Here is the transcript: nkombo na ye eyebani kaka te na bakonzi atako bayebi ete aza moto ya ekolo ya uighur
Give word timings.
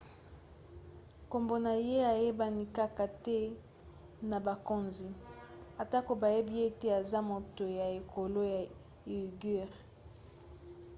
nkombo 1.25 1.55
na 1.65 1.73
ye 1.87 1.97
eyebani 2.13 2.65
kaka 2.77 3.05
te 3.25 3.39
na 4.29 4.37
bakonzi 4.45 5.09
atako 5.81 6.11
bayebi 6.21 6.55
ete 6.67 6.87
aza 6.99 7.19
moto 7.29 7.63
ya 7.79 7.85
ekolo 7.99 8.41
ya 8.53 8.61
uighur 9.13 9.71